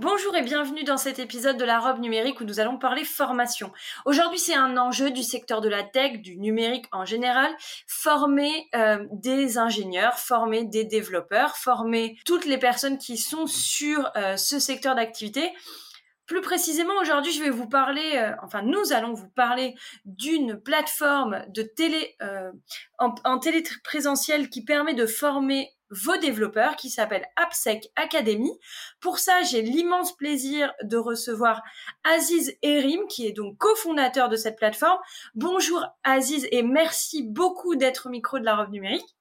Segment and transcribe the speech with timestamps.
[0.00, 3.70] Bonjour et bienvenue dans cet épisode de la robe numérique où nous allons parler formation.
[4.06, 7.54] Aujourd'hui, c'est un enjeu du secteur de la tech, du numérique en général,
[7.86, 14.36] former euh, des ingénieurs, former des développeurs, former toutes les personnes qui sont sur euh,
[14.36, 15.52] ce secteur d'activité.
[16.26, 21.44] Plus précisément, aujourd'hui, je vais vous parler, euh, enfin, nous allons vous parler d'une plateforme
[21.50, 22.16] de télé
[22.98, 25.70] en, en téléprésentiel qui permet de former
[26.02, 28.50] vos développeurs qui s'appelle AppSec Academy.
[29.00, 31.62] Pour ça, j'ai l'immense plaisir de recevoir
[32.04, 34.98] Aziz Erim, qui est donc cofondateur de cette plateforme.
[35.34, 39.16] Bonjour Aziz et merci beaucoup d'être au micro de la robe numérique.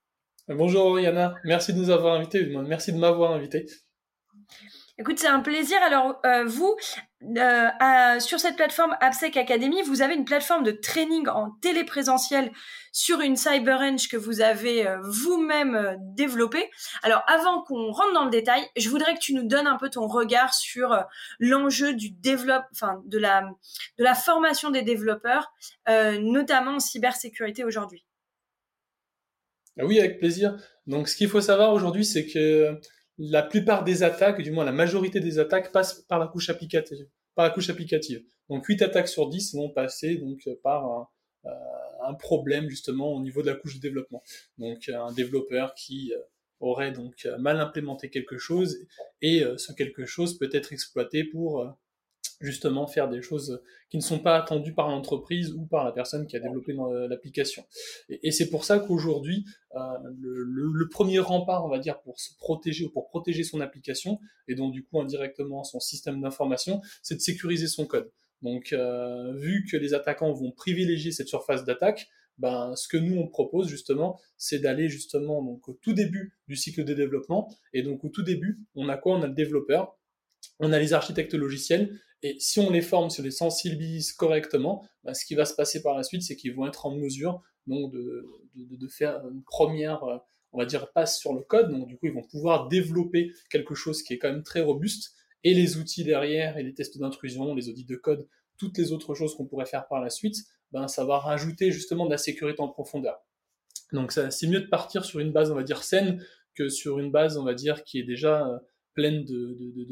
[0.48, 3.66] Bonjour Oriana, merci de nous avoir invités, merci de m'avoir invité.
[5.00, 5.78] Écoute, c'est un plaisir.
[5.82, 6.76] Alors, euh, vous,
[7.38, 12.52] euh, sur cette plateforme AppSec Academy, vous avez une plateforme de training en téléprésentiel
[12.92, 16.70] sur une CyberEng que vous avez euh, vous-même développée.
[17.02, 19.90] Alors, avant qu'on rentre dans le détail, je voudrais que tu nous donnes un peu
[19.90, 21.04] ton regard sur
[21.40, 23.42] l'enjeu du développement, enfin, de la,
[23.98, 25.54] de la formation des développeurs,
[25.88, 28.06] notamment en cybersécurité aujourd'hui.
[29.80, 30.56] Ah oui, avec plaisir.
[30.86, 32.80] Donc, ce qu'il faut savoir aujourd'hui, c'est que
[33.18, 37.06] la plupart des attaques, du moins la majorité des attaques, passent par la couche applicative.
[37.36, 37.54] Par.
[38.50, 41.08] Donc 8 attaques sur 10 vont passer donc par un,
[41.46, 44.22] euh, problème justement au niveau de la couche de développement.
[44.58, 46.20] Donc un développeur qui euh,
[46.60, 48.78] aurait donc mal implémenté quelque chose
[49.22, 51.74] et euh, ce quelque chose peut être exploité pour
[52.44, 56.28] justement faire des choses qui ne sont pas attendues par l'entreprise ou par la personne
[56.28, 56.76] qui a développé
[57.08, 57.66] l'application.
[58.10, 59.80] Et, c'est pour ça qu'aujourd'hui, euh,
[60.22, 64.56] le, premier rempart, on va dire, pour se protéger ou pour protéger son application, et
[64.56, 68.12] donc du coup indirectement son système d'information, c'est de sécuriser son code.
[68.42, 73.16] Donc, euh, vu que les attaquants vont privilégier cette surface d'attaque, ben, ce que nous
[73.18, 77.48] on propose justement, c'est d'aller justement donc au tout début du cycle de développement.
[77.74, 79.16] Et donc au tout début, on a quoi?
[79.16, 79.98] On a le développeur,
[80.60, 84.88] on a les architectes logiciels et si on les forme, si on les sensibilise correctement,
[85.04, 87.42] bah, ce qui va se passer par la suite, c'est qu'ils vont être en mesure
[87.68, 88.26] donc de,
[88.56, 90.18] de, de, faire une première, euh,
[90.52, 91.70] on va dire, passe sur le code.
[91.70, 95.14] Donc du coup, ils vont pouvoir développer quelque chose qui est quand même très robuste.
[95.44, 99.14] Et les outils derrière, et les tests d'intrusion, les audits de code, toutes les autres
[99.14, 100.38] choses qu'on pourrait faire par la suite,
[100.72, 103.22] ben, ça va rajouter justement de la sécurité en profondeur.
[103.92, 107.12] Donc c'est mieux de partir sur une base, on va dire, saine, que sur une
[107.12, 108.58] base, on va dire, qui est déjà euh,
[108.94, 109.86] pleine de, de, de,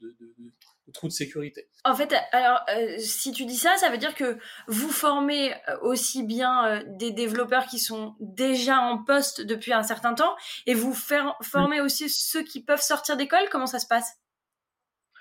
[0.00, 1.68] de, trous de sécurité.
[1.84, 5.78] En fait, alors euh, si tu dis ça, ça veut dire que vous formez euh,
[5.80, 10.34] aussi bien euh, des développeurs qui sont déjà en poste depuis un certain temps
[10.66, 13.48] et vous formez aussi ceux qui peuvent sortir d'école?
[13.50, 14.12] Comment ça se passe?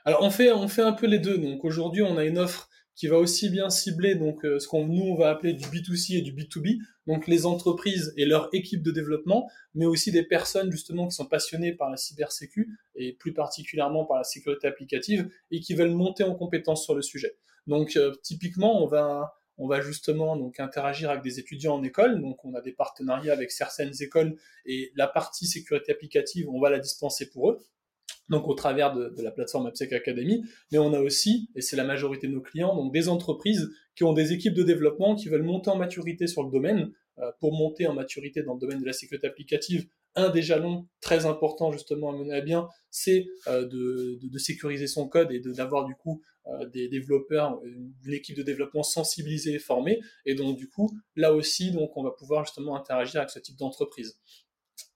[0.03, 1.37] Alors on fait on fait un peu les deux.
[1.37, 2.67] Donc aujourd'hui, on a une offre
[3.01, 6.21] qui va aussi bien cibler donc ce qu'on nous on va appeler du B2C et
[6.21, 11.07] du B2B, donc les entreprises et leur équipe de développement, mais aussi des personnes justement
[11.07, 15.73] qui sont passionnées par la cybersécu et plus particulièrement par la sécurité applicative et qui
[15.73, 17.35] veulent monter en compétence sur le sujet.
[17.65, 22.21] Donc euh, typiquement, on va on va justement donc interagir avec des étudiants en école,
[22.21, 24.35] donc on a des partenariats avec certaines écoles
[24.67, 27.57] et la partie sécurité applicative, on va la dispenser pour eux
[28.31, 31.83] donc au travers de, la plateforme AppSec Academy, mais on a aussi, et c'est la
[31.83, 35.43] majorité de nos clients, donc des entreprises qui ont des équipes de développement qui veulent
[35.43, 36.91] monter en maturité sur le domaine.
[37.19, 40.87] Euh, pour monter en maturité dans le domaine de la sécurité applicative, un des jalons
[41.01, 45.85] très importants justement à mener à bien, c'est euh, de, sécuriser son code et d'avoir
[45.85, 49.99] du coup euh, des développeurs, une équipe de développement sensibilisée et formée.
[50.25, 53.57] Et donc du coup, là aussi, donc on va pouvoir justement interagir avec ce type
[53.57, 54.17] d'entreprise.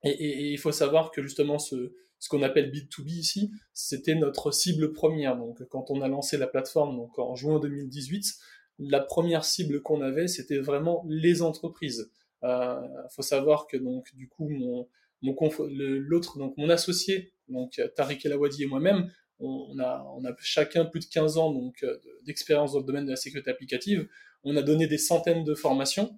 [0.03, 1.94] et, il faut savoir que justement ce,
[2.25, 5.38] ce qu'on appelle B2B ici, c'était notre cible première.
[5.38, 8.34] Donc, quand on a lancé la plateforme, donc en juin 2018,
[8.79, 12.11] la première cible qu'on avait, c'était vraiment les entreprises.
[12.41, 14.88] Il euh, faut savoir que donc du coup mon
[15.22, 21.02] l'autre donc mon associé donc Tariq Elawadi et moi-même, on, a on a chacun plus
[21.02, 21.96] de 15 ans donc euh,
[22.26, 24.08] d'expérience dans le domaine de la sécurité applicative.
[24.44, 26.17] On a donné des centaines de formations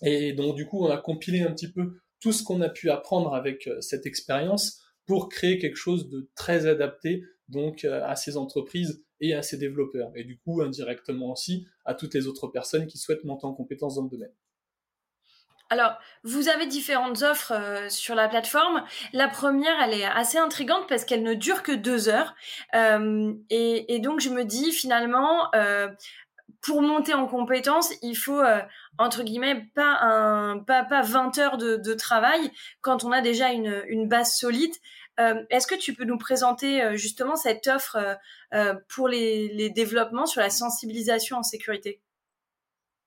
[0.00, 2.88] et donc du coup on a compilé un petit peu tout ce qu'on a pu
[2.88, 8.16] apprendre avec euh, cette expérience pour créer quelque chose de très adapté donc euh, à
[8.16, 12.48] ces entreprises et à ces développeurs et du coup indirectement aussi à toutes les autres
[12.48, 14.32] personnes qui souhaitent monter en compétence dans le domaine.
[15.70, 18.84] Alors, vous avez différentes offres euh, sur la plateforme.
[19.12, 22.34] La première, elle est assez intrigante parce qu'elle ne dure que deux heures.
[22.74, 25.50] Euh, et, donc, je me dis finalement,
[26.64, 28.42] pour monter en compétence, il faut
[28.98, 32.50] entre guillemets pas un pas pas 20 heures de, travail
[32.80, 34.72] quand on a déjà une, base solide.
[35.18, 37.98] Est-ce que tu peux nous présenter justement cette offre
[38.88, 42.00] pour les, les développements sur la sensibilisation en sécurité?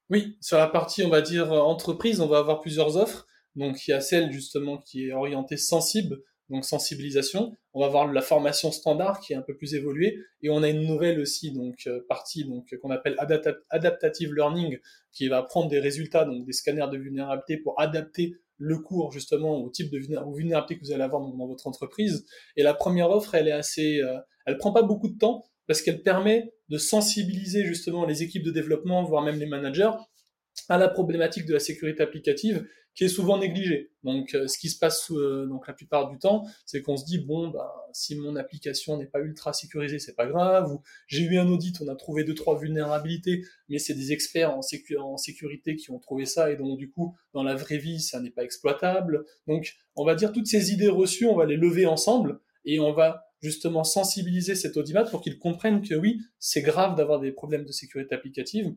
[0.10, 3.28] Oui, sur la partie on va dire entreprise, on va avoir plusieurs offres.
[3.58, 7.56] Donc il y a celle justement qui est orientée sensible, donc sensibilisation.
[7.74, 10.70] On va avoir la formation standard qui est un peu plus évoluée et on a
[10.70, 13.16] une nouvelle aussi donc euh, partie donc qu'on appelle
[13.70, 14.80] adaptative learning
[15.12, 19.58] qui va prendre des résultats donc des scanners de vulnérabilité pour adapter le cours justement
[19.58, 22.26] au type de vulnérabilité que vous allez avoir dans, votre entreprise.
[22.56, 25.82] Et la première offre, elle est assez, euh, elle prend pas beaucoup de temps parce
[25.82, 29.92] qu'elle permet de sensibiliser justement les équipes de développement, voire même les managers,
[30.70, 32.68] à la problématique de la sécurité applicative
[32.98, 33.92] qui est souvent négligée.
[34.04, 37.06] Donc, euh, ce qui se passe euh, donc la plupart du temps, c'est qu'on se
[37.06, 40.74] dit bon, bah, si mon application n'est pas ultra sécurisée, c'est pas grave.
[40.74, 44.52] Ou j'ai eu un audit, on a trouvé deux trois vulnérabilités, mais c'est des experts
[44.52, 44.64] en
[45.18, 48.32] sécurité qui ont trouvé ça, et donc du coup, dans la vraie vie, ça n'est
[48.32, 49.26] pas exploitable.
[49.46, 52.94] Donc, on va dire toutes ces idées reçues, on va les lever ensemble, et on
[52.94, 57.66] va justement sensibiliser cet audimat pour qu'il comprenne que oui, c'est grave d'avoir des problèmes
[57.66, 58.74] de sécurité applicative,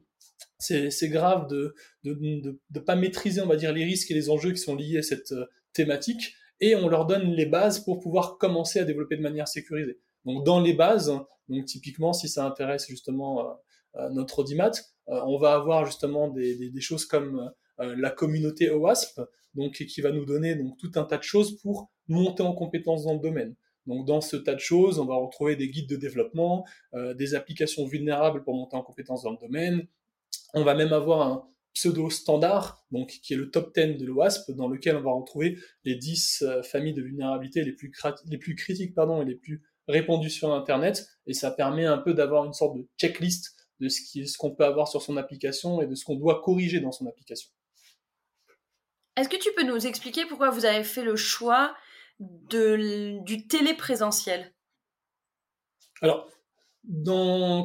[0.58, 1.74] c'est grave de
[2.04, 4.74] ne de, de, pas maîtriser, on va dire, les risques et les enjeux qui sont
[4.74, 8.84] liés à cette euh, thématique, et on leur donne les bases pour pouvoir commencer à
[8.84, 9.98] développer de manière sécurisée.
[10.26, 11.12] Donc dans les bases,
[11.48, 13.52] donc typiquement si ça intéresse justement euh,
[13.96, 14.72] euh, notre audimat,
[15.06, 19.20] on va avoir justement des, des, choses comme la communauté OWASP,
[19.54, 23.02] donc qui va nous donner donc tout un tas de choses pour monter en compétence
[23.02, 23.56] dans le domaine.
[23.90, 26.64] Donc dans ce tas de choses, on va retrouver des guides de développement,
[26.94, 29.86] des applications vulnérables pour monter en compétence dans le domaine,
[30.54, 34.50] on va même avoir un pseudo standard, donc qui est le top 10 de l'OASP,
[34.52, 37.92] dans lequel on va retrouver les 10 euh, familles de vulnérabilité les plus,
[38.26, 42.14] les plus critiques pardon, et les plus répandues sur Internet, et ça permet un peu
[42.14, 45.94] d'avoir une sorte de checklist de ce qu'on peut avoir sur son application et de
[45.94, 47.50] ce qu'on doit corriger dans son application.
[49.16, 51.74] Est-ce que tu peux nous expliquer pourquoi vous avez fait le choix
[52.20, 54.52] de, du téléprésentiel
[56.02, 56.28] Alors,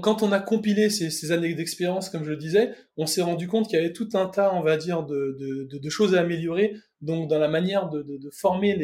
[0.01, 3.67] quand on a compilé ces, années d'expérience, comme je le disais, on s'est rendu compte
[3.67, 7.39] qu'il y avait tout un tas, on va dire, de, choses à améliorer, donc dans
[7.39, 8.75] la manière de, former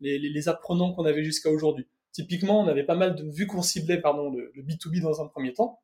[0.00, 1.86] les, apprenants qu'on avait jusqu'à aujourd'hui.
[2.12, 5.26] Typiquement, on avait pas mal de, vu qu'on ciblait, pardon, le, le B2B dans un
[5.26, 5.80] premier temps,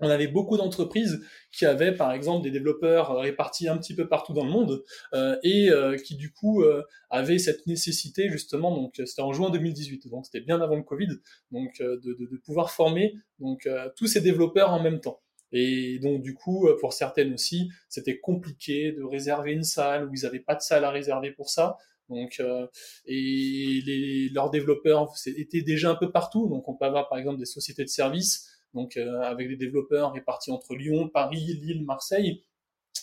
[0.00, 1.20] on avait beaucoup d'entreprises
[1.52, 4.84] qui avaient par exemple des développeurs euh, répartis un petit peu partout dans le monde
[5.14, 6.64] euh, et euh, qui du coup
[7.10, 11.08] avaient cette nécessité justement donc c'était en juin 2018 donc c'était bien avant le Covid
[11.50, 15.20] donc de, pouvoir former donc tous ces développeurs en même temps
[15.52, 20.22] et donc du coup pour certaines aussi c'était compliqué de réserver une salle où ils
[20.22, 21.76] n'avaient pas de salle à réserver pour ça
[22.08, 22.42] donc,
[23.06, 26.48] et les, leurs développeurs étaient déjà un peu partout.
[26.48, 30.12] Donc, on peut avoir par exemple des sociétés de services donc euh, avec des développeurs
[30.12, 32.44] répartis entre Lyon, Paris, Lille, Marseille.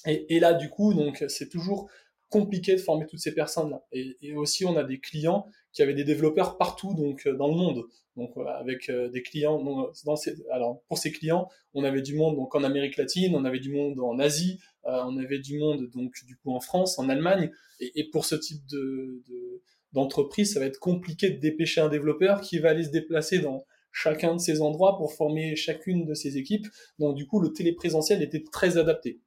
[0.06, 1.90] Et, et là, du coup, donc c'est toujours
[2.30, 3.84] compliqué de former toutes ces personnes-là.
[3.92, 7.48] Et, et, aussi, on a des clients qui avaient des développeurs partout, donc euh, dans
[7.48, 7.84] le monde.
[8.16, 9.62] Donc, avec euh, des clients.
[10.06, 13.46] dans ces, alors, pour ces clients, on avait du monde donc en Amérique latine, on
[13.46, 17.10] avait du monde en Asie, on avait du monde donc du coup en France, en
[17.10, 17.52] Allemagne.
[17.80, 19.62] Et, et pour ce type de, de
[19.94, 23.66] d'entreprise, ça va être compliqué de dépêcher un développeur qui va aller se déplacer dans
[23.98, 26.68] chacun de ces endroits pour former chacune de ces équipes.
[27.00, 29.22] Donc du coup, le téléprésentiel était très adapté.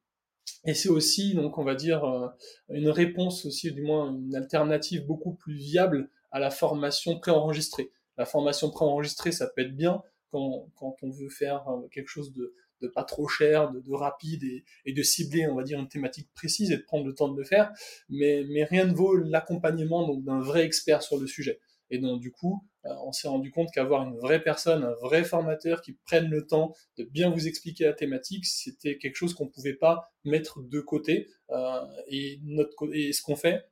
[0.63, 2.27] Et c'est aussi, donc on va dire, euh,
[2.69, 7.91] une réponse aussi, du moins une alternative beaucoup plus viable à la formation préenregistrée.
[8.17, 12.33] La formation préenregistrée, ça peut être bien quand, quand on veut faire euh, quelque chose
[12.33, 12.55] de,
[12.95, 16.29] pas trop cher, de, de rapide et, et, de cibler, on va dire, une thématique
[16.33, 17.73] précise et de prendre le temps de le faire.
[18.07, 21.59] Mais, mais rien ne vaut l'accompagnement d'un vrai expert sur le sujet.
[21.89, 25.81] Et donc du coup, on s'est rendu compte qu'avoir une vraie personne, un vrai formateur
[25.81, 29.49] qui prenne le temps de bien vous expliquer la thématique, c'était quelque chose qu'on ne
[29.49, 31.29] pouvait pas mettre de côté.
[31.51, 33.69] Euh, et, notre, et ce qu'on fait,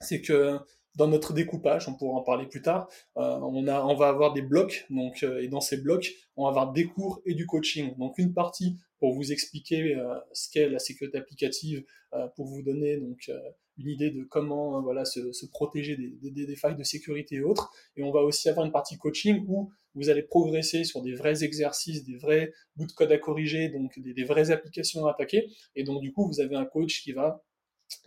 [0.00, 0.58] c'est que
[0.96, 4.32] dans notre découpage, on pourra en parler plus tard, euh, on, a, on va avoir
[4.32, 7.96] des blocs, donc, et dans ces blocs, on va avoir des cours et du coaching.
[7.98, 9.96] Donc une partie pour vous expliquer
[10.32, 11.84] ce qu'est la sécurité applicative,
[12.36, 13.28] pour vous donner donc
[13.78, 17.36] une idée de comment euh, voilà se, se protéger des, des, des, failles de sécurité
[17.36, 17.72] et autres.
[17.96, 21.44] Et on va aussi avoir une partie coaching où vous allez progresser sur des vrais
[21.44, 25.50] exercices, des vrais bouts de code à corriger, donc des, des vraies applications à attaquer.
[25.74, 27.42] Et donc du coup, vous avez un coach qui va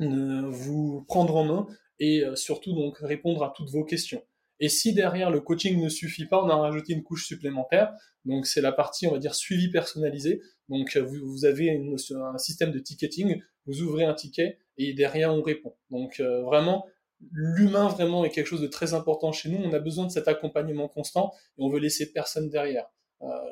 [0.01, 1.67] euh, vous prendre en main
[1.99, 4.23] et euh, surtout donc répondre à toutes vos questions.
[4.59, 7.93] Et si derrière le coaching ne suffit pas, on a rajouté une couche supplémentaire.
[8.23, 10.41] Donc c'est la partie, on va dire, suivi personnalisé.
[10.69, 15.41] Donc vous, vous avez un système de ticketing, vous ouvrez un ticket et derrière on
[15.41, 15.75] répond.
[15.91, 16.85] Donc euh, vraiment,
[17.31, 19.57] l'humain vraiment est quelque chose de très important chez nous.
[19.57, 22.85] On a besoin de cet accompagnement constant et on veut laisser personne derrière.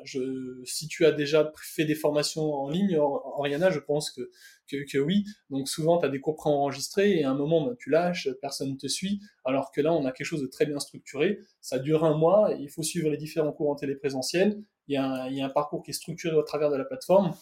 [0.04, 4.30] Je, si tu as déjà fait des formations en ligne, Oriana, je pense que,
[4.70, 5.24] que, oui.
[5.50, 8.72] Donc souvent, tu as des cours préenregistrés et à un moment, ben, tu lâches, personne
[8.72, 9.20] ne te suit.
[9.44, 11.38] Alors que là, on a quelque chose de très bien structuré.
[11.60, 14.62] Ça dure un mois, il faut suivre les différents cours en téléprésentiel.
[14.88, 16.76] Il y, a un, il y a un parcours qui est structuré au travers de
[16.76, 17.34] la plateforme.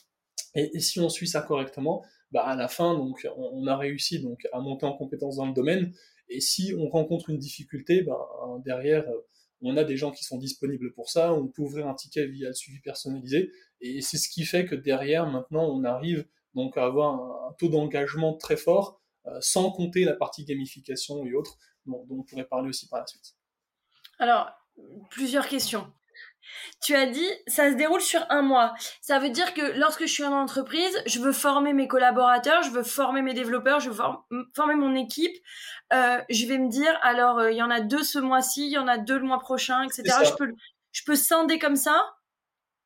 [0.54, 4.46] Et, si on suit ça correctement, bah à la fin, donc, on, a réussi donc
[4.52, 5.92] à monter en compétence dans le domaine.
[6.28, 8.18] Et si on rencontre une difficulté, bah,
[8.64, 9.04] derrière,
[9.62, 11.32] on a des gens qui sont disponibles pour ça.
[11.32, 13.52] On peut ouvrir un ticket via le suivi personnalisé.
[13.80, 17.68] Et c'est ce qui fait que derrière, maintenant, on arrive donc à avoir un, taux
[17.68, 22.68] d'engagement très fort, euh, sans compter la partie gamification et autres, dont on pourrait parler
[22.68, 23.36] aussi par la suite.
[24.18, 24.50] Alors,
[25.10, 25.92] plusieurs questions.
[26.82, 28.74] Tu as dit, ça se déroule sur un mois.
[29.00, 32.70] Ça veut dire que lorsque je suis en entreprise, je veux former mes collaborateurs, je
[32.70, 34.02] veux former mes développeurs, je veux
[34.54, 35.36] former mon équipe.
[35.92, 38.72] Euh, je vais me dire, alors euh, il y en a deux ce mois-ci, il
[38.72, 40.02] y en a deux le mois prochain, etc.
[40.24, 40.52] Je peux,
[40.90, 42.00] je peux scinder comme ça?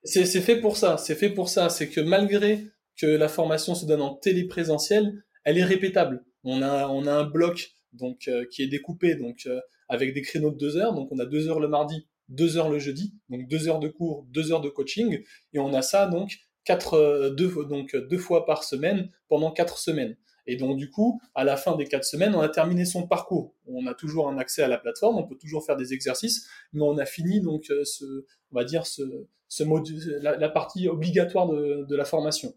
[0.04, 0.96] C'est fait pour ça.
[0.98, 1.68] C'est fait pour ça.
[1.68, 2.66] C'est que malgré
[3.00, 6.24] que la formation se donne en téléprésentiel, elle est répétable.
[6.44, 9.48] On a, on a un bloc donc euh, qui est découpé donc
[9.88, 10.94] avec des créneaux de deux heures.
[10.94, 13.88] Donc on a deux heures le mardi, deux heures le jeudi, donc deux heures de
[13.88, 18.18] cours, deux heures de coaching, et on a ça donc quatre, euh, deux, donc deux
[18.18, 20.16] fois par semaine pendant quatre semaines.
[20.46, 23.54] Et donc du coup, à la fin des quatre semaines, on a terminé son parcours.
[23.66, 26.82] On a toujours un accès à la plateforme, on peut toujours faire des exercices, mais
[26.82, 28.04] on a fini donc euh, ce,
[28.52, 29.02] on va dire ce,
[29.48, 32.54] ce module, la, partie obligatoire de, de la formation.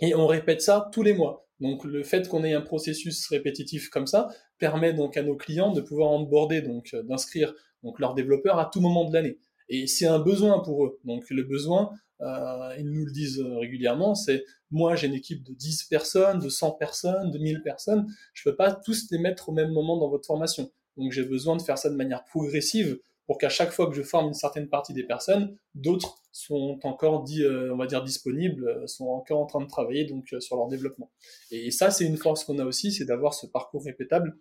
[0.00, 1.46] Et on répète ça tous les mois.
[1.60, 4.28] Donc le fait qu'on ait un processus répétitif comme ça
[4.58, 8.66] permet donc à nos clients de pouvoir onboarder, donc euh, d'inscrire donc leurs développeurs à
[8.66, 9.38] tout moment de l'année.
[9.68, 10.98] Et c'est un besoin pour eux.
[11.04, 15.52] Donc le besoin, euh, ils nous le disent régulièrement, c'est moi j'ai une équipe de
[15.52, 19.52] 10 personnes, de 100 personnes, de 1000 personnes, je peux pas tous les mettre au
[19.52, 20.70] même moment dans votre formation.
[20.96, 22.98] Donc j'ai besoin de faire ça de manière progressive
[23.30, 27.22] pour qu'à chaque fois que je forme une certaine partie des personnes, d'autres sont encore
[27.22, 30.40] dit, euh, on va dire disponibles, euh, sont encore en train de travailler donc euh,
[30.40, 31.10] sur leur développement.
[31.52, 34.36] Et ça, c'est une force qu'on a aussi, c'est d'avoir ce parcours répétable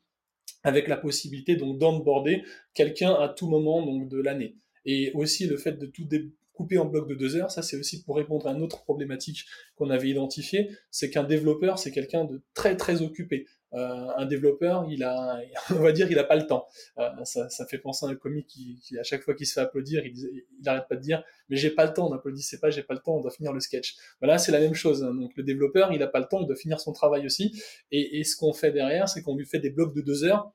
[0.64, 4.56] avec la possibilité donc d'onboarder quelqu'un à tout moment donc de l'année.
[4.86, 6.08] Et aussi le fait de tout
[6.54, 9.46] couper en bloc de deux heures, ça c'est aussi pour répondre à une autre problématique
[9.76, 13.46] qu'on avait identifiée, c'est qu'un développeur c'est quelqu'un de très très occupé.
[13.74, 15.40] Euh, un développeur, il a,
[15.72, 16.68] on va dire, il a pas le temps.
[16.98, 20.06] Euh, ça, fait penser à un comique qui, à chaque fois qu'il se fait applaudir,
[20.06, 22.94] il, il arrête pas de dire, mais j'ai pas le temps, n'applaudissez pas, j'ai pas
[22.94, 23.96] le temps, on doit finir le sketch.
[24.22, 25.04] Voilà, c'est la même chose.
[25.04, 25.14] Hein.
[25.14, 27.62] Donc le développeur, il a pas le temps, il doit finir son travail aussi.
[27.92, 30.52] Et, et ce qu'on fait derrière, c'est qu'on lui fait des blocs de deux heures.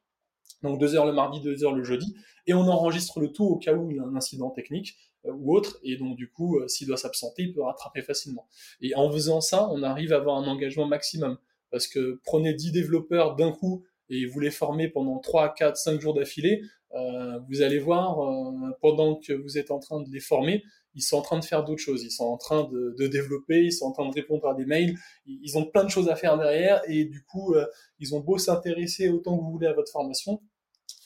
[0.62, 2.16] Donc deux heures le mardi, deux heures le jeudi,
[2.46, 5.32] et on enregistre le tout au cas où il y a un incident technique euh,
[5.32, 8.48] ou autre, et donc du coup, s'il doit s'absenter, il peut rattraper facilement.
[8.80, 11.36] Et en faisant ça, on arrive à avoir un engagement maximum
[11.74, 16.00] parce que prenez 10 développeurs d'un coup et vous les formez pendant 3, 4, 5
[16.00, 16.62] jours d'affilée,
[16.94, 20.62] euh, vous allez voir, euh, pendant que vous êtes en train de les former,
[20.94, 22.04] ils sont en train de faire d'autres choses.
[22.04, 24.96] Ils sont en train de, développer, ils sont en train de répondre à des mails,
[25.26, 27.66] ils ont plein de choses à faire derrière, et du coup, euh,
[27.98, 30.40] ils ont beau s'intéresser autant que vous voulez à votre formation,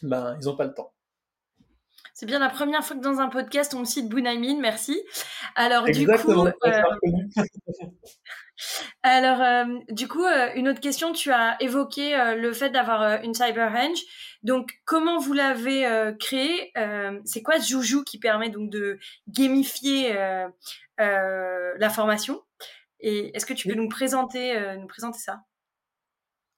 [0.03, 0.93] ben, ils n'ont pas le temps.
[2.13, 5.01] C'est bien la première fois que dans un podcast on cite Bounaïmin, merci.
[5.55, 6.47] Alors du coup,
[9.11, 13.23] Alors, euh, du coup, euh, une autre question, tu as évoqué euh, le fait d'avoir
[13.23, 14.01] une cyber range.
[14.43, 16.73] Donc, comment vous l'avez créé?
[17.25, 18.99] C'est quoi ce joujou qui permet donc de
[19.29, 20.15] gamifier
[20.99, 22.43] la formation?
[23.01, 25.41] Et est-ce que tu peux nous présenter, nous présenter ça?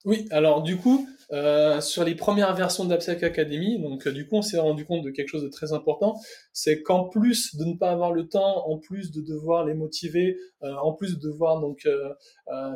[0.04, 4.36] Oui, alors du coup, euh, sur les premières versions d'Absec Academy, donc euh, du coup,
[4.36, 6.18] on s'est rendu compte de quelque chose de très important,
[6.52, 10.38] c'est qu'en plus de ne pas avoir le temps, en plus de devoir les motiver,
[10.62, 11.86] euh, en plus de devoir donc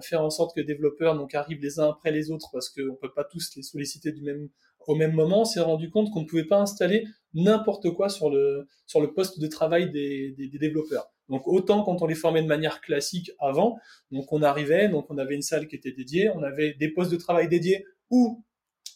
[0.02, 2.94] faire en sorte que les développeurs donc arrivent les uns après les autres, parce qu'on
[2.94, 4.48] peut pas tous les solliciter du même
[4.86, 8.30] au même moment, on s'est rendu compte qu'on ne pouvait pas installer n'importe quoi sur
[8.30, 11.12] le sur le poste de travail des, développeurs.
[11.28, 13.78] Donc autant quand on les formait de manière classique avant,
[14.10, 17.10] donc on arrivait, donc on avait une salle qui était dédiée, on avait des postes
[17.10, 18.44] de travail dédiés ou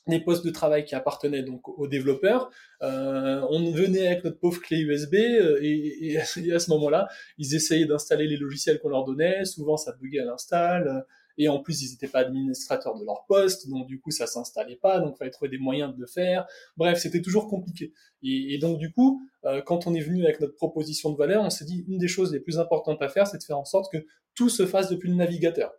[0.06, 2.50] des postes de travail qui appartenaient donc aux développeurs.
[2.82, 7.54] Euh, on venait avec notre pauvre clé USB euh, et, et, à ce moment-là, ils
[7.54, 9.44] essayaient d'installer les logiciels qu'on leur donnait.
[9.44, 11.04] Souvent, ça buguait à l'install
[11.38, 14.76] et en plus ils n'étaient pas administrateurs de leur poste, donc du coup ça s'installait
[14.76, 16.46] pas, donc il fallait trouver des moyens de le faire.
[16.76, 17.94] Bref, c'était toujours compliqué.
[18.22, 21.50] Et, donc du coup, euh, quand on est venu avec notre proposition de valeur, on
[21.50, 23.90] s'est dit une des choses les plus importantes à faire, c'est de faire en sorte
[23.92, 24.04] que
[24.34, 25.72] tout se fasse depuis le navigateur.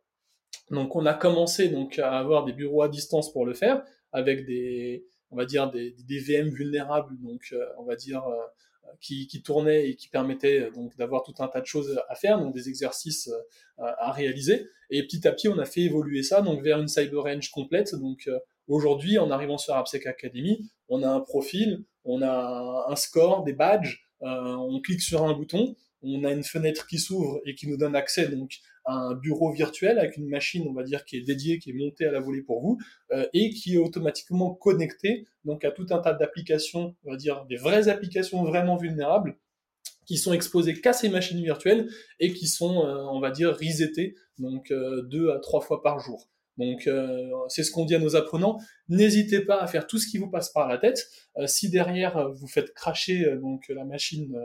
[0.71, 4.45] Donc on a commencé donc à avoir des bureaux à distance pour le faire, avec
[4.45, 8.37] des, on va dire des, VM vulnérables, donc euh, on va dire euh,
[9.01, 12.39] qui, tournaient et qui permettaient euh, donc d'avoir tout un tas de choses à faire,
[12.39, 13.29] donc des exercices
[13.79, 14.67] euh, à réaliser.
[14.89, 17.95] Et petit à petit, on a fait évoluer ça donc vers une cyber range complète.
[17.95, 22.95] Donc euh, aujourd'hui, en arrivant sur AppSec Academy, on a un profil, on a un
[22.95, 27.55] score, des badges, on clique sur un bouton on a une fenêtre qui s'ouvre et
[27.55, 31.17] qui nous donne accès donc un bureau virtuel avec une machine, on va dire, qui
[31.17, 32.77] est dédiée, qui est montée à la volée pour vous,
[33.11, 37.45] euh, et qui est automatiquement connectée donc à tout un tas d'applications, on va dire
[37.45, 39.37] des vraies applications vraiment vulnérables,
[40.05, 41.87] qui sont exposées qu'à ces machines virtuelles
[42.19, 45.99] et qui sont, euh, on va dire, resetées donc euh, deux à trois fois par
[45.99, 46.27] jour.
[46.57, 46.89] Donc
[47.47, 48.59] c'est ce qu'on dit à nos apprenants.
[48.89, 51.07] N'hésitez pas à faire tout ce qui vous passe par la tête.
[51.45, 54.37] Si derrière vous faites cracher donc la machine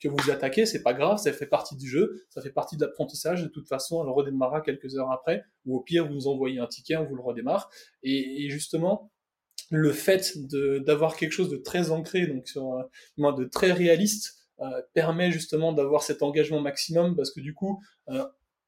[0.00, 2.84] que vous attaquez, c'est pas grave, ça fait partie du jeu, ça fait partie de
[2.84, 3.42] l'apprentissage.
[3.42, 6.66] De toute façon, elle redémarrera quelques heures après, ou au pire vous nous envoyez un
[6.66, 7.70] ticket, on vous le redémarre.
[8.02, 9.10] Et, et justement,
[9.70, 10.32] le fait
[10.84, 12.84] d'avoir quelque chose de très ancré, donc sur,
[13.16, 14.36] de très réaliste,
[14.92, 17.82] permet justement d'avoir cet engagement maximum parce que du coup,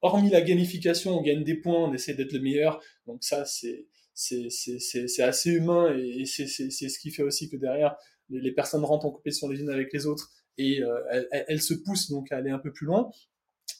[0.00, 2.80] hormis la gamification, on gagne des points, on essaie d'être le meilleur.
[3.06, 7.96] Donc ça, c'est c'est assez humain et, c'est ce qui fait aussi que derrière,
[8.28, 12.10] les, personnes rentrent en compétition les unes avec les autres et euh, elles, se poussent
[12.10, 13.10] donc à aller un peu plus loin.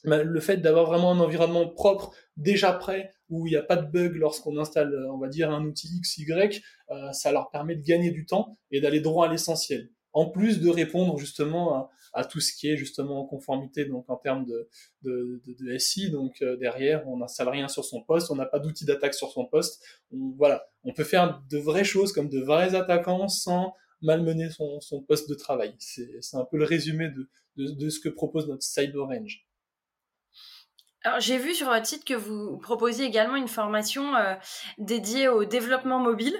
[0.05, 3.77] Mais le fait d'avoir vraiment un environnement propre, déjà prêt, où il n'y a pas
[3.77, 7.75] de bug lorsqu'on installe, on va dire, un outil X, Y, euh, ça leur permet
[7.75, 12.23] de gagner du temps et d'aller droit à l'essentiel en plus de répondre justement à,
[12.23, 16.11] tout ce qui est justement en conformité donc en termes de, SI.
[16.11, 19.31] Donc euh, derrière, on n'installe rien sur son poste, on n'a pas d'outil d'attaque sur
[19.31, 19.83] son poste.
[20.11, 25.01] voilà, on peut faire de vraies choses comme de vrais attaquants sans malmener son, son
[25.01, 25.75] poste de travail.
[25.79, 29.45] C'est un peu le résumé de, de, ce que propose notre Cyber Range.
[31.03, 34.35] Alors j'ai vu sur votre site que vous proposiez également une formation euh,
[34.77, 36.35] dédiée au développement mobile.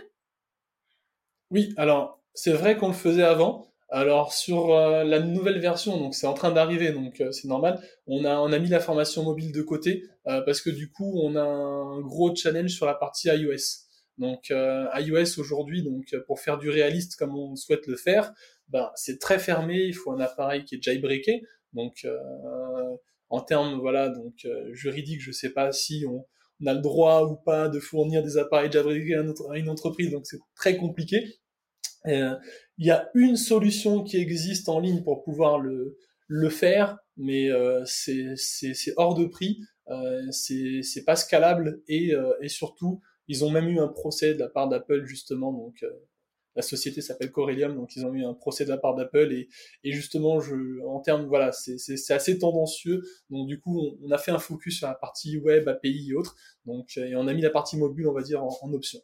[1.51, 3.67] Oui, alors c'est vrai qu'on le faisait avant.
[3.89, 7.81] Alors sur euh, la nouvelle version, donc c'est en train d'arriver, donc euh, c'est normal.
[8.07, 11.35] On a on a mis la formation mobile de côté parce que du coup on
[11.35, 13.82] a un gros challenge sur la partie iOS.
[14.17, 18.33] Donc iOS aujourd'hui, donc pour faire du réaliste comme on souhaite le faire,
[18.69, 19.83] ben c'est très fermé.
[19.85, 21.43] Il faut un appareil qui est jailbreaké.
[21.73, 22.05] Donc
[23.29, 26.25] en termes voilà donc juridiques, je sais pas si on,
[26.61, 30.27] on a le droit ou pas de fournir des appareils jailbreakés à une entreprise, donc
[30.27, 31.39] c'est très compliqué.
[32.07, 32.35] Euh,
[32.77, 35.97] il y a une solution qui existe en ligne pour pouvoir le,
[36.27, 42.49] le faire, mais euh, c'est hors de prix, euh, c'est pas scalable et, euh, et
[42.49, 45.89] surtout ils ont même eu un procès de la part d'Apple justement, donc euh,
[46.55, 49.49] la société s'appelle Corellium, donc ils ont eu un procès de la part d'Apple et,
[49.83, 54.17] et, justement je, en termes voilà c'est assez tendancieux, donc du coup on, on, a
[54.17, 57.41] fait un focus sur la partie web, API et autres, donc et on a mis
[57.41, 58.99] la partie mobile on va dire en, en option.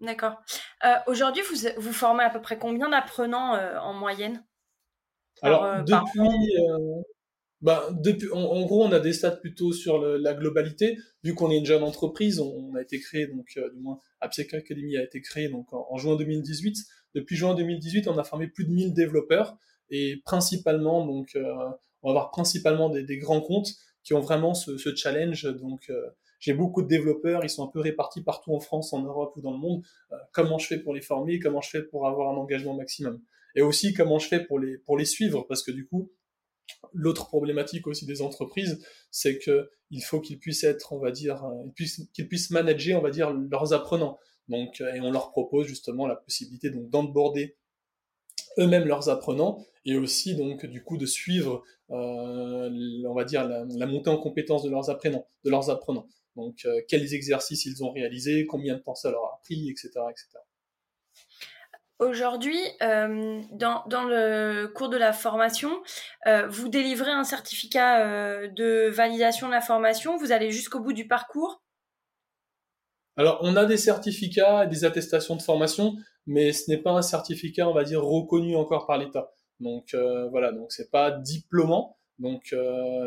[0.00, 0.40] D'accord.
[0.84, 4.44] Euh, Aujourd'hui, vous, vous formez à peu près combien d'apprenants euh, en moyenne?
[5.42, 6.54] Alors, euh, depuis,
[7.62, 10.98] euh, bah, depuis en, gros, on a des stats plutôt sur le, la globalité.
[11.24, 14.54] Vu qu'on est une jeune entreprise, on, on a été créé, donc du moins, AppSec
[14.54, 16.76] Academy a été créé donc, en, en, juin 2018.
[17.14, 19.56] Depuis juin 2018, on a formé plus de 1000 développeurs
[19.90, 21.36] et principalement, donc,
[22.02, 25.90] on va avoir principalement des, des, grands comptes qui ont vraiment ce, ce challenge, donc
[26.40, 29.42] j'ai beaucoup de développeurs, ils sont un peu répartis partout en France, en Europe ou
[29.42, 29.84] dans le monde.
[30.10, 31.38] Euh, comment je fais pour les former?
[31.38, 33.20] Comment je fais pour avoir un engagement maximum?
[33.54, 35.44] Et aussi comment je fais pour les pour les suivre?
[35.46, 36.10] Parce que du coup,
[36.92, 41.44] l'autre problématique aussi des entreprises, c'est que il faut qu'ils puissent être, on va dire,
[41.44, 44.18] euh, qu'ils puissent, manager, on va dire, leurs apprenants.
[44.48, 46.90] Donc, euh, et on leur propose justement la possibilité donc
[48.58, 52.68] eux-mêmes leurs apprenants et aussi donc du coup de suivre, euh,
[53.06, 54.90] on va dire la, montée en compétence de leurs
[55.70, 56.06] apprenants.
[56.36, 59.90] Donc, quels exercices ils ont réalisés, combien de temps ça leur a pris, etc.
[60.10, 60.38] etc.
[62.00, 65.82] Aujourd'hui, euh, dans, le cours de la formation,
[66.26, 70.94] euh, vous délivrez un certificat euh, de validation de la formation, vous allez jusqu'au bout
[70.94, 71.62] du parcours.
[73.18, 75.94] Alors, on a des certificats et des attestations de formation,
[76.26, 79.34] mais ce n'est pas un certificat, on va dire, reconnu encore par l'État.
[79.60, 79.94] Donc
[80.30, 82.54] voilà, donc c'est pas diplômant, donc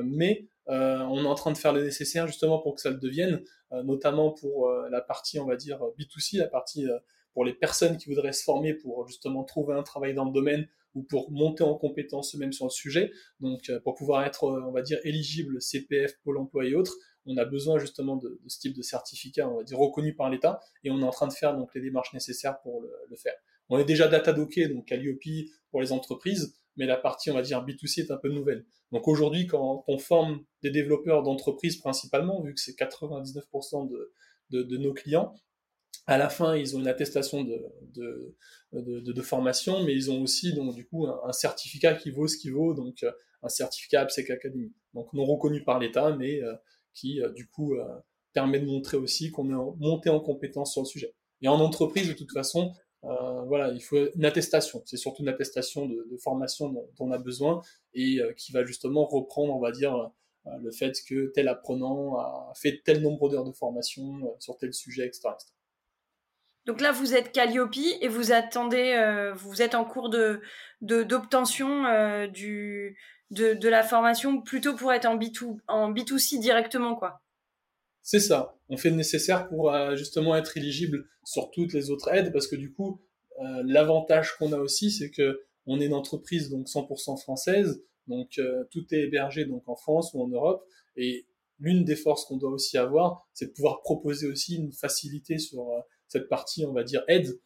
[0.03, 3.41] mais on est en train de faire le nécessaire justement pour que ça le devienne,
[3.71, 6.85] notamment pour la partie, on va dire, B2C, la partie
[7.33, 10.67] pour les personnes qui voudraient se former pour justement trouver un travail dans le domaine
[10.95, 13.11] ou pour monter en compétence eux-mêmes sur le sujet.
[13.39, 17.45] Donc, pour pouvoir être, on va dire, éligible CPF, Pôle emploi et autres, on a
[17.45, 20.99] besoin justement de, ce type de certificat, on va dire, reconnu par l'État, et on
[20.99, 23.33] est en train de faire donc les démarches nécessaires pour le, faire.
[23.69, 27.35] On est déjà data docké, donc à l'IOP pour les entreprises, mais la partie, on
[27.35, 28.65] va dire, B2C est un peu nouvelle.
[28.91, 34.13] Donc aujourd'hui, quand on forme des développeurs d'entreprise principalement, vu que c'est 99% de,
[34.49, 35.33] de, de, nos clients,
[36.05, 40.85] à la fin, ils ont une attestation de, formation, mais ils ont aussi donc du
[40.85, 43.05] coup un, certificat qui vaut ce qu'il vaut, donc
[43.43, 46.53] un certificat AppSec Academy, donc non reconnu par l'État, mais euh,
[46.93, 47.85] qui euh, du coup euh,
[48.33, 51.13] permet de montrer aussi qu'on est monté en compétence sur le sujet.
[51.41, 54.81] Et en entreprise, de toute façon, voilà, il faut une attestation.
[54.85, 57.61] C'est surtout une attestation de, formation dont, on a besoin
[57.93, 60.09] et qui va justement reprendre, on va dire,
[60.45, 65.05] le fait que tel apprenant a fait tel nombre d'heures de formation sur tel sujet,
[65.05, 65.31] etc.,
[66.65, 70.41] Donc là, vous êtes Calliope et vous attendez, vous êtes en cours de
[70.81, 71.83] d'obtention
[72.27, 72.97] du
[73.31, 77.23] de, de, la formation plutôt pour être en B2 en B2C directement, quoi.
[78.03, 78.57] C'est ça.
[78.67, 82.47] On fait le nécessaire pour euh, justement être éligible sur toutes les autres aides parce
[82.47, 83.01] que du coup,
[83.39, 88.37] euh, l'avantage qu'on a aussi, c'est que on est une entreprise donc 100% française, donc
[88.37, 91.25] euh, tout est hébergé donc en France ou en Europe et
[91.59, 95.71] l'une des forces qu'on doit aussi avoir, c'est de pouvoir proposer aussi une facilité sur
[96.13, 97.39] cette partie, on va dire aide,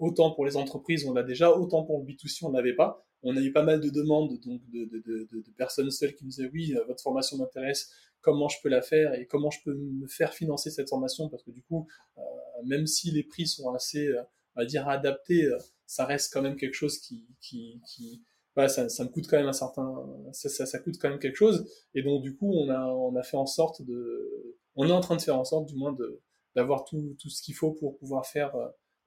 [0.00, 3.04] autant pour les entreprises on l'a déjà, autant pour le B2C on l'avait pas.
[3.24, 6.74] On a eu pas mal de demandes donc de, personnes seules qui nous disaient oui,
[6.86, 7.90] votre formation m'intéresse,
[8.20, 11.28] comment je peux la faire et comment je peux me faire financer cette formation?
[11.28, 11.86] Parce que du coup,
[12.18, 12.22] euh,
[12.64, 14.22] même si les prix sont assez, euh,
[14.56, 18.22] on va dire, adaptés, euh, ça reste quand même quelque chose qui, qui, qui
[18.54, 21.70] voilà, ça, me coûte quand même un certain, ça, ça, coûte quand même quelque chose.
[21.94, 25.00] Et donc du coup, on a, on a fait en sorte de, on est en
[25.00, 26.20] train de faire en sorte, du moins, de
[26.58, 28.52] d'avoir tout, tout ce qu'il faut pour pouvoir faire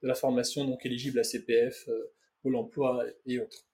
[0.02, 1.88] de la formation donc éligible à CPF,
[2.42, 3.66] Pôle Emploi et autres.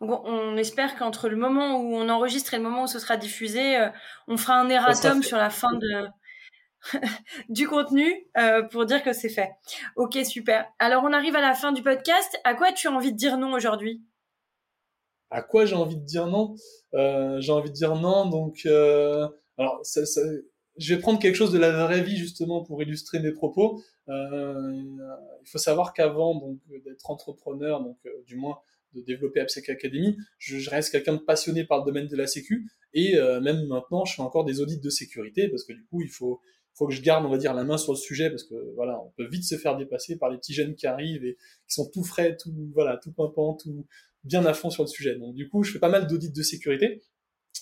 [0.00, 3.16] Donc on espère qu'entre le moment où on enregistre et le moment où ce sera
[3.16, 3.88] diffusé, euh,
[4.26, 6.06] on fera un erratum sur la fin de
[7.48, 9.50] du contenu euh, pour dire que c'est fait.
[9.96, 10.66] Ok, super.
[10.78, 12.38] Alors on arrive à la fin du podcast.
[12.44, 14.02] À quoi tu as envie de dire non aujourd'hui?
[15.30, 16.54] À quoi j'ai envie de dire non?
[16.94, 18.26] Euh, J'ai envie de dire non.
[18.26, 20.22] Donc, alors, ça, ça,
[20.78, 23.82] je vais prendre quelque chose de la vraie vie justement pour illustrer mes propos.
[24.08, 28.58] il faut savoir qu'avant donc d'être entrepreneur, donc du moins
[28.94, 32.26] de développer AppSec Academy, je, je reste quelqu'un de passionné par le domaine de la
[32.26, 32.70] sécu.
[32.94, 36.00] Et euh, même maintenant je fais encore des audits de sécurité parce que du coup
[36.00, 36.40] il faut
[36.74, 39.00] faut que je garde on va dire la main sur le sujet parce que voilà
[39.02, 41.34] on peut vite se faire dépasser par les petits jeunes qui arrivent et
[41.66, 43.86] qui sont tout frais tout voilà tout pimpant tout
[44.24, 45.16] bien à fond sur le sujet.
[45.16, 47.02] Donc du coup je fais pas mal d'audits de sécurité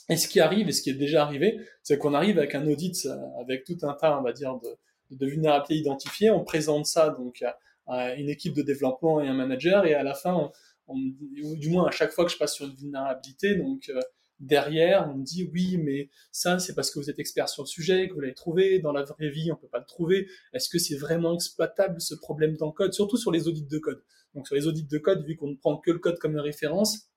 [0.09, 2.67] et ce qui arrive et ce qui est déjà arrivé c'est qu'on arrive avec un
[2.67, 3.09] audit
[3.41, 7.43] avec tout un tas on va dire de, de vulnérabilités identifiées on présente ça donc
[7.87, 10.51] à, une équipe de développement et un manager et à la fin
[10.95, 14.01] du moins à chaque fois que je passe sur une vulnérabilité, donc euh,
[14.39, 17.69] derrière, on me dit oui, mais ça c'est parce que vous êtes expert sur le
[17.69, 18.79] sujet, que vous l'avez trouvé.
[18.79, 20.29] Dans la vraie vie, on peut pas le trouver.
[20.53, 23.79] Est-ce que c'est vraiment exploitable ce problème dans le code, surtout sur les audits de
[23.79, 24.03] code.
[24.35, 27.09] Donc sur les audits de code, vu qu'on ne prend que le code comme référence,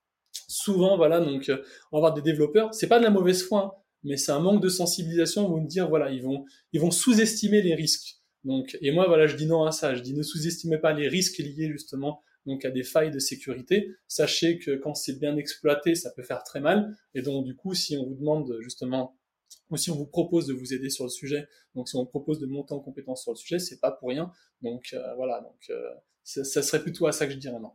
[0.48, 1.58] souvent voilà, donc euh,
[1.92, 2.74] on va avoir des développeurs.
[2.74, 3.72] C'est pas de la mauvaise foi, hein,
[4.04, 5.46] mais c'est un manque de sensibilisation.
[5.46, 8.18] Ils vont me dire voilà, ils vont ils vont sous-estimer les risques.
[8.44, 9.96] Donc et moi voilà, je dis non à ça.
[9.96, 13.92] Je dis ne sous-estimez pas les risques liés justement donc à des failles de sécurité.
[14.08, 16.96] Sachez que quand c'est bien exploité, ça peut faire très mal.
[17.14, 19.16] Et donc du coup, si on vous demande justement
[19.70, 22.10] ou si on vous propose de vous aider sur le sujet, donc si on vous
[22.10, 24.32] propose de monter en compétence sur le sujet, c'est pas pour rien.
[24.62, 25.90] Donc euh, voilà, donc euh,
[26.24, 27.72] ça, serait plutôt à ça que je dirais non.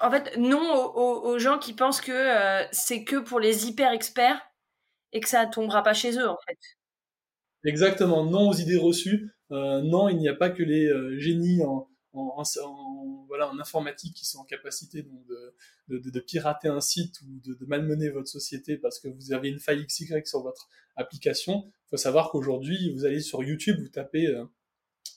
[0.00, 4.40] En fait, non aux, gens qui pensent que euh, c'est que pour les hyper experts
[5.12, 6.58] et que ça tombera pas chez eux en fait.
[7.64, 9.30] Exactement, non aux idées reçues.
[9.50, 11.88] non, il n'y a pas que les génies en,
[13.26, 15.06] voilà, en informatique qui sont en capacité
[15.88, 19.58] de, pirater un site ou de, de, malmener votre société parce que vous avez une
[19.58, 21.64] faille XY sur votre application.
[21.86, 24.34] Il faut savoir qu'aujourd'hui, vous allez sur YouTube, vous tapez,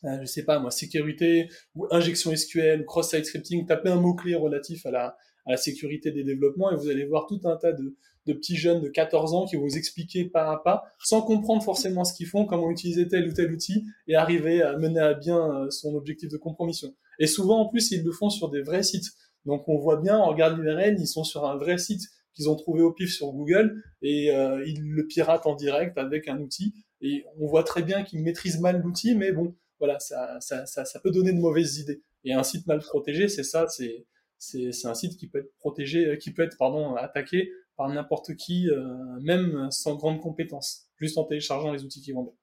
[0.06, 4.86] euh, je sais pas moi, sécurité ou injection SQL cross-site scripting, tapez un mot-clé relatif
[4.86, 7.96] à la, à la sécurité des développements et vous allez voir tout un tas de,
[8.26, 11.64] de petits jeunes de 14 ans qui vont vous expliquer pas à pas, sans comprendre
[11.64, 15.14] forcément ce qu'ils font, comment utiliser tel ou tel outil et arriver à mener à
[15.14, 16.94] bien euh, son objectif de compromission.
[17.20, 19.12] Et souvent, en plus, ils le font sur des vrais sites.
[19.46, 22.02] Donc, on voit bien, on regarde l'URL, ils sont sur un vrai site
[22.34, 26.28] qu'ils ont trouvé au pif sur Google et euh, ils le piratent en direct avec
[26.28, 26.74] un outil.
[27.02, 30.86] Et on voit très bien qu'ils maîtrisent mal l'outil, mais bon, voilà, ça, ça, ça,
[30.86, 32.02] ça peut donner de mauvaises idées.
[32.24, 34.06] Et un site mal protégé, c'est ça, c'est
[34.38, 38.36] c'est un site qui peut être protégé, euh, qui peut être pardon attaqué par n'importe
[38.36, 42.34] qui, euh, même sans grande compétence, juste en téléchargeant les outils qui vont bien.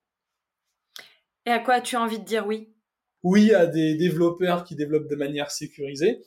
[1.47, 2.73] Et à quoi as-tu envie de dire oui?
[3.23, 6.23] Oui à des développeurs qui développent de manière sécurisée.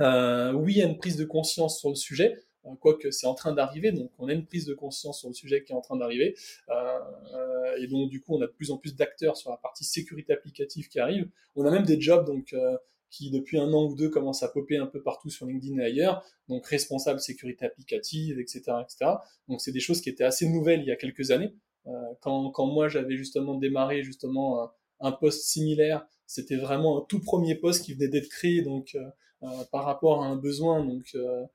[0.00, 2.36] Euh, oui à une prise de conscience sur le sujet,
[2.76, 5.64] quoique c'est en train d'arriver, donc on a une prise de conscience sur le sujet
[5.64, 6.36] qui est en train d'arriver,
[6.70, 9.84] euh, et donc du coup on a de plus en plus d'acteurs sur la partie
[9.84, 11.28] sécurité applicative qui arrive.
[11.56, 12.54] On a même des jobs donc
[13.10, 15.84] qui depuis un an ou deux commence à popper un peu partout sur LinkedIn et
[15.84, 19.12] ailleurs, donc responsable sécurité applicative, etc., etc.
[19.48, 21.54] Donc c'est des choses qui étaient assez nouvelles il y a quelques années.
[21.86, 27.20] Euh, quand, quand moi j'avais justement démarré justement un, poste similaire, c'était vraiment un tout
[27.20, 29.08] premier poste qui venait d'être créé donc euh,
[29.42, 31.46] euh par rapport à un besoin, donc euh, euh,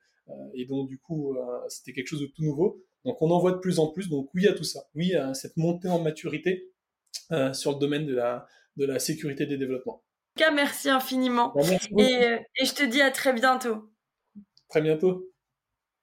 [0.54, 1.36] et donc du coup
[1.68, 2.82] c'était quelque chose de tout nouveau.
[3.04, 4.08] Donc on en voit de plus en plus.
[4.08, 6.72] Donc oui à tout ça, oui à cette montée en maturité
[7.52, 10.02] sur le domaine de la de la sécurité des développements.
[10.36, 11.52] cas, merci infiniment.
[11.54, 13.90] Bah, merci et, et je te dis à très bientôt.
[14.68, 15.33] Très bientôt.